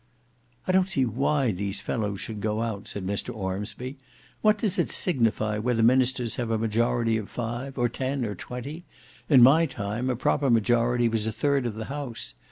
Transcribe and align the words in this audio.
"I 0.67 0.71
don't 0.71 0.89
see 0.89 1.05
why 1.05 1.51
these 1.51 1.79
fellows 1.79 2.19
should 2.21 2.41
go 2.41 2.63
out," 2.63 2.87
said 2.87 3.05
Mr 3.05 3.35
Ormsby. 3.35 3.97
"What 4.41 4.57
does 4.57 4.79
it 4.79 4.89
signify 4.89 5.59
whether 5.59 5.83
ministers 5.83 6.37
have 6.37 6.49
a 6.49 6.57
majority 6.57 7.17
of 7.17 7.29
five, 7.29 7.77
or 7.77 7.87
ten 7.87 8.25
or 8.25 8.33
twenty? 8.33 8.83
In 9.29 9.43
my 9.43 9.67
time, 9.67 10.09
a 10.09 10.15
proper 10.15 10.49
majority 10.49 11.07
was 11.07 11.27
a 11.27 11.31
third 11.31 11.67
of 11.67 11.75
the 11.75 11.85
House. 11.85 12.33